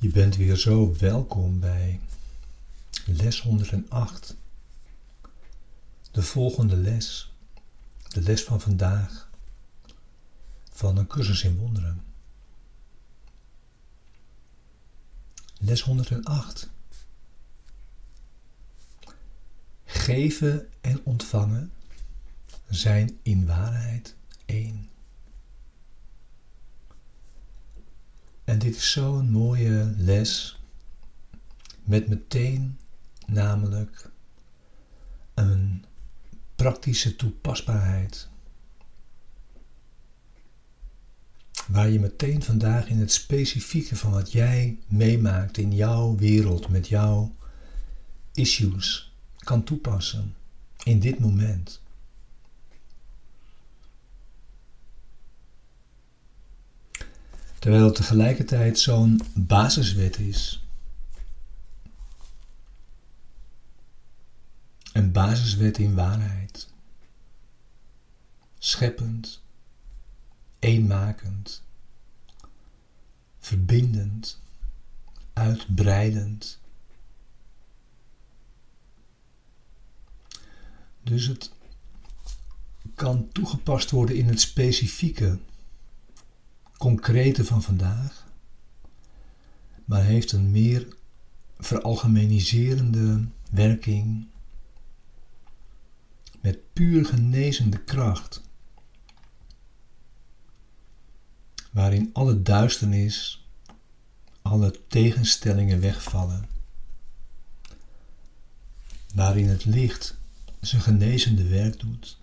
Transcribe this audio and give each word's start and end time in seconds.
Je 0.00 0.08
bent 0.08 0.36
weer 0.36 0.56
zo 0.56 0.96
welkom 0.98 1.60
bij 1.60 2.00
les 3.06 3.40
108. 3.40 4.36
De 6.10 6.22
volgende 6.22 6.76
les, 6.76 7.32
de 8.08 8.22
les 8.22 8.44
van 8.44 8.60
vandaag, 8.60 9.30
van 10.72 10.96
een 10.96 11.06
cursus 11.06 11.42
in 11.42 11.56
wonderen. 11.56 12.02
Les 15.58 15.80
108. 15.80 16.70
Geven 19.84 20.68
en 20.80 21.04
ontvangen 21.04 21.72
zijn 22.68 23.18
in 23.22 23.46
waarheid 23.46 24.14
één. 24.44 24.88
En 28.58 28.64
dit 28.64 28.76
is 28.76 28.90
zo'n 28.90 29.30
mooie 29.30 29.94
les 29.96 30.58
met 31.84 32.08
meteen 32.08 32.78
namelijk 33.26 34.10
een 35.34 35.84
praktische 36.56 37.16
toepasbaarheid. 37.16 38.28
Waar 41.66 41.90
je 41.90 42.00
meteen 42.00 42.42
vandaag 42.42 42.88
in 42.88 42.98
het 42.98 43.12
specifieke 43.12 43.96
van 43.96 44.10
wat 44.10 44.32
jij 44.32 44.78
meemaakt 44.86 45.58
in 45.58 45.74
jouw 45.74 46.16
wereld 46.16 46.68
met 46.68 46.88
jouw 46.88 47.34
issues 48.32 49.12
kan 49.38 49.64
toepassen 49.64 50.34
in 50.82 51.00
dit 51.00 51.18
moment. 51.18 51.80
Terwijl 57.68 57.88
het 57.88 57.96
tegelijkertijd 57.96 58.78
zo'n 58.78 59.20
basiswet 59.34 60.18
is. 60.18 60.66
Een 64.92 65.12
basiswet 65.12 65.78
in 65.78 65.94
waarheid. 65.94 66.68
Scheppend, 68.58 69.42
eenmakend, 70.58 71.62
verbindend, 73.38 74.40
uitbreidend. 75.32 76.60
Dus 81.02 81.26
het 81.26 81.52
kan 82.94 83.28
toegepast 83.32 83.90
worden 83.90 84.16
in 84.16 84.28
het 84.28 84.40
specifieke 84.40 85.38
concrete 86.78 87.44
van 87.44 87.62
vandaag, 87.62 88.26
maar 89.84 90.02
heeft 90.02 90.32
een 90.32 90.50
meer 90.50 90.86
veralgemeniserende 91.58 93.24
werking 93.50 94.26
met 96.40 96.72
puur 96.72 97.04
genezende 97.04 97.78
kracht, 97.78 98.42
waarin 101.70 102.10
alle 102.12 102.42
duisternis, 102.42 103.46
alle 104.42 104.74
tegenstellingen 104.88 105.80
wegvallen, 105.80 106.48
waarin 109.14 109.48
het 109.48 109.64
licht 109.64 110.18
zijn 110.60 110.82
genezende 110.82 111.48
werk 111.48 111.80
doet. 111.80 112.17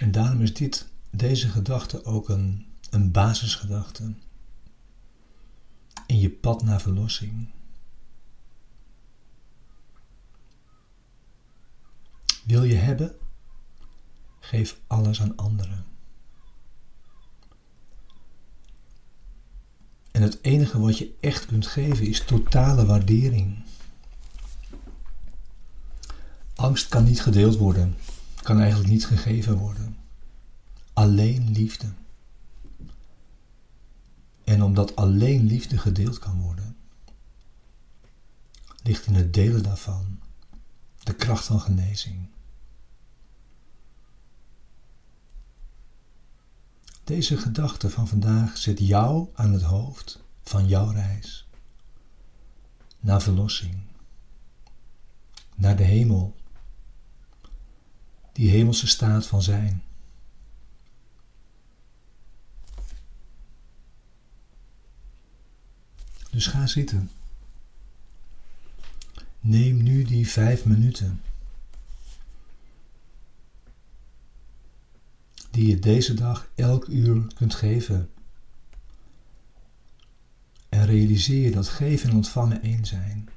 En 0.00 0.10
daarom 0.10 0.40
is 0.40 0.54
dit, 0.54 0.88
deze 1.10 1.48
gedachte 1.48 2.04
ook 2.04 2.28
een, 2.28 2.66
een 2.90 3.10
basisgedachte 3.10 4.14
in 6.06 6.18
je 6.18 6.30
pad 6.30 6.62
naar 6.62 6.80
verlossing. 6.80 7.48
Wil 12.44 12.64
je 12.64 12.74
hebben? 12.74 13.14
Geef 14.38 14.78
alles 14.86 15.20
aan 15.20 15.36
anderen. 15.36 15.84
En 20.10 20.22
het 20.22 20.38
enige 20.42 20.80
wat 20.80 20.98
je 20.98 21.16
echt 21.20 21.46
kunt 21.46 21.66
geven 21.66 22.06
is 22.06 22.24
totale 22.24 22.86
waardering. 22.86 23.64
Angst 26.54 26.88
kan 26.88 27.04
niet 27.04 27.22
gedeeld 27.22 27.56
worden, 27.56 27.96
kan 28.42 28.58
eigenlijk 28.58 28.90
niet 28.90 29.06
gegeven 29.06 29.56
worden. 29.56 29.89
Alleen 31.00 31.50
liefde. 31.52 31.92
En 34.44 34.62
omdat 34.62 34.96
alleen 34.96 35.44
liefde 35.44 35.78
gedeeld 35.78 36.18
kan 36.18 36.40
worden, 36.40 36.76
ligt 38.82 39.06
in 39.06 39.14
het 39.14 39.34
delen 39.34 39.62
daarvan 39.62 40.20
de 40.98 41.14
kracht 41.14 41.44
van 41.44 41.60
genezing. 41.60 42.28
Deze 47.04 47.36
gedachte 47.36 47.90
van 47.90 48.08
vandaag 48.08 48.56
zet 48.56 48.78
jou 48.78 49.28
aan 49.34 49.52
het 49.52 49.62
hoofd 49.62 50.22
van 50.42 50.66
jouw 50.68 50.90
reis 50.90 51.48
naar 52.98 53.22
verlossing, 53.22 53.80
naar 55.56 55.76
de 55.76 55.84
hemel, 55.84 56.36
die 58.32 58.50
hemelse 58.50 58.86
staat 58.86 59.26
van 59.26 59.42
zijn. 59.42 59.82
Dus 66.30 66.46
ga 66.46 66.66
zitten. 66.66 67.10
Neem 69.40 69.82
nu 69.82 70.04
die 70.04 70.28
vijf 70.28 70.64
minuten 70.64 71.20
die 75.50 75.66
je 75.66 75.78
deze 75.78 76.14
dag 76.14 76.48
elk 76.54 76.86
uur 76.86 77.26
kunt 77.34 77.54
geven. 77.54 78.10
En 80.68 80.86
realiseer 80.86 81.44
je 81.44 81.50
dat 81.50 81.68
geven 81.68 82.10
en 82.10 82.16
ontvangen 82.16 82.62
één 82.62 82.84
zijn. 82.84 83.28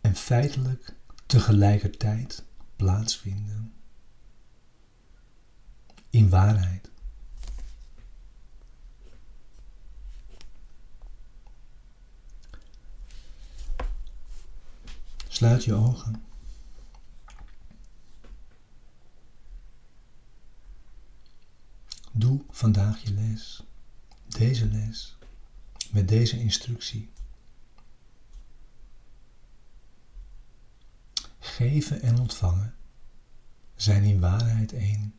En 0.00 0.14
feitelijk 0.14 0.94
tegelijkertijd 1.26 2.44
plaatsvinden. 2.76 3.72
In 6.10 6.28
waarheid. 6.28 6.90
Sluit 15.36 15.64
je 15.64 15.74
ogen. 15.74 16.24
Doe 22.12 22.44
vandaag 22.50 23.02
je 23.02 23.12
les, 23.12 23.62
deze 24.28 24.66
les, 24.66 25.16
met 25.90 26.08
deze 26.08 26.38
instructie. 26.38 27.10
Geven 31.38 32.02
en 32.02 32.20
ontvangen 32.20 32.74
zijn 33.74 34.04
in 34.04 34.20
waarheid 34.20 34.72
één. 34.72 35.14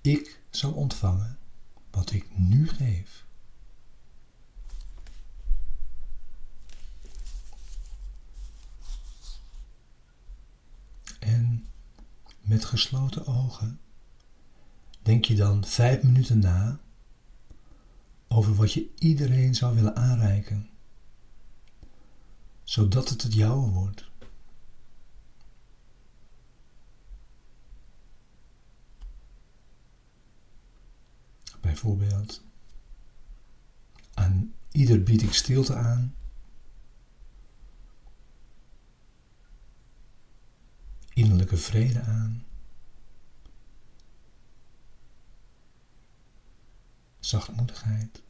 Ik 0.00 0.40
zal 0.50 0.72
ontvangen 0.72 1.38
wat 1.90 2.10
ik 2.12 2.38
nu 2.38 2.68
geef. 2.68 3.26
En 11.18 11.66
met 12.48 12.64
gesloten 12.64 13.26
ogen 13.26 13.80
denk 15.02 15.24
je 15.24 15.34
dan 15.34 15.64
vijf 15.64 16.02
minuten 16.02 16.38
na 16.38 16.80
over 18.28 18.54
wat 18.54 18.72
je 18.72 18.90
iedereen 18.98 19.54
zou 19.54 19.74
willen 19.74 19.96
aanreiken, 19.96 20.68
zodat 22.62 23.08
het 23.08 23.22
het 23.22 23.34
jouwe 23.34 23.70
wordt. 23.70 24.10
Bijvoorbeeld, 31.60 32.42
aan 34.14 34.52
ieder 34.72 35.02
bied 35.02 35.22
ik 35.22 35.32
stilte 35.32 35.74
aan 35.74 36.14
innerlijke 41.18 41.56
vrede 41.56 42.00
aan. 42.02 42.44
Zachtmoedigheid. 47.20 48.22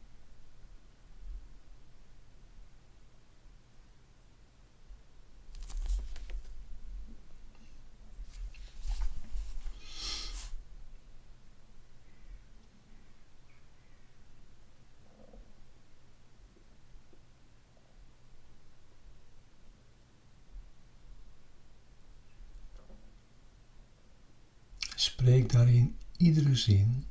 Spreek 25.29 25.51
daarin 25.51 25.97
iedere 26.17 26.55
zin 26.55 27.05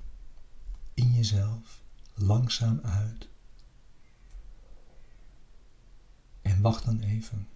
in 0.95 1.13
jezelf 1.13 1.83
langzaam 2.15 2.81
uit. 2.83 3.29
En 6.43 6.61
wacht 6.61 6.85
dan 6.85 7.01
even. 7.01 7.49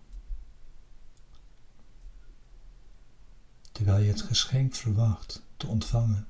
Terwijl 3.73 4.03
je 4.03 4.09
het 4.09 4.23
geschenk 4.23 4.75
verwacht 4.75 5.43
te 5.57 5.67
ontvangen 5.67 6.27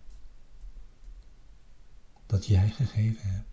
dat 2.27 2.47
jij 2.47 2.71
gegeven 2.71 3.29
hebt. 3.31 3.53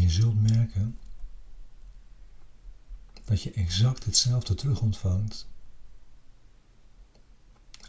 je 0.00 0.06
zult 0.20 0.42
merken 0.42 0.98
dat 3.24 3.42
je 3.42 3.52
exact 3.52 4.04
hetzelfde 4.04 4.54
terug 4.54 4.80
ontvangt 4.80 5.46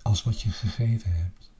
als 0.01 0.23
wat 0.23 0.41
je 0.41 0.49
gegeven 0.49 1.15
hebt. 1.15 1.51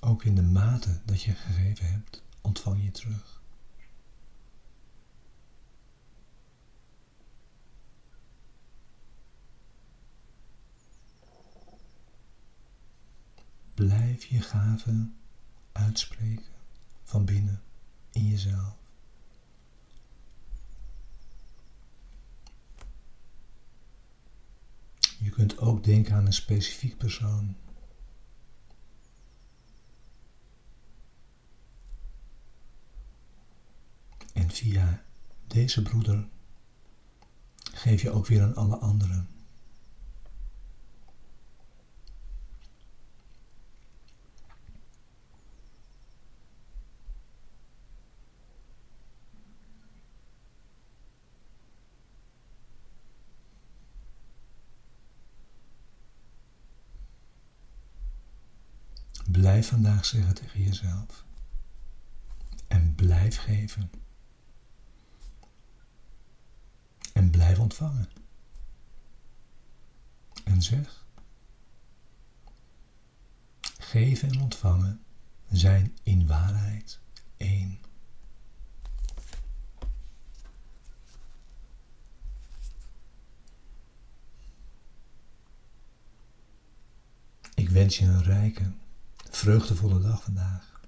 Ook 0.00 0.24
in 0.24 0.34
de 0.34 0.42
mate 0.42 1.00
dat 1.04 1.22
je 1.22 1.34
gegeven 1.34 1.90
hebt, 1.90 2.22
ontvang 2.40 2.84
je 2.84 2.90
terug. 2.90 3.42
Blijf 13.74 14.24
je 14.24 14.40
gaven 14.40 15.16
uitspreken 15.72 16.52
van 17.02 17.24
binnen 17.24 17.62
in 18.10 18.26
jezelf. 18.26 18.76
Je 25.18 25.30
kunt 25.30 25.58
ook 25.58 25.84
denken 25.84 26.14
aan 26.14 26.26
een 26.26 26.32
specifiek 26.32 26.96
persoon. 26.96 27.56
En 34.32 34.50
via 34.50 35.04
deze 35.46 35.82
broeder 35.82 36.28
geef 37.72 38.02
je 38.02 38.10
ook 38.10 38.26
weer 38.26 38.42
aan 38.42 38.56
alle 38.56 38.76
anderen. 38.76 39.33
Blijf 59.44 59.68
vandaag 59.68 60.04
zeggen 60.04 60.34
tegen 60.34 60.62
jezelf. 60.62 61.24
En 62.68 62.94
blijf 62.94 63.36
geven. 63.36 63.90
En 67.12 67.30
blijf 67.30 67.58
ontvangen. 67.58 68.08
En 70.44 70.62
zeg. 70.62 71.06
Geven 73.78 74.28
en 74.28 74.40
ontvangen 74.40 75.04
zijn 75.50 75.96
in 76.02 76.26
waarheid 76.26 77.00
één. 77.36 77.78
Ik 87.54 87.68
wens 87.68 87.98
je 87.98 88.04
een 88.04 88.22
rijke 88.22 88.72
vreugdevolle 89.36 90.00
dag 90.00 90.22
vandaag. 90.22 90.80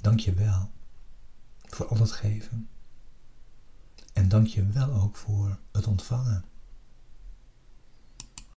Dank 0.00 0.20
je 0.20 0.34
wel 0.34 0.70
voor 1.62 1.86
al 1.86 1.96
het 1.96 2.12
geven. 2.12 2.68
En 4.12 4.28
dank 4.28 4.46
je 4.46 4.66
wel 4.66 4.92
ook 4.92 5.16
voor 5.16 5.58
het 5.72 5.86
ontvangen. 5.86 6.44